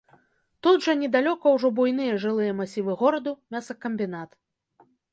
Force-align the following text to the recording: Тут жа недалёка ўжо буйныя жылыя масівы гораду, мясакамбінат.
Тут 0.67 0.83
жа 0.85 0.95
недалёка 1.01 1.53
ўжо 1.57 1.71
буйныя 1.81 2.17
жылыя 2.25 2.57
масівы 2.63 2.99
гораду, 3.05 3.37
мясакамбінат. 3.57 4.29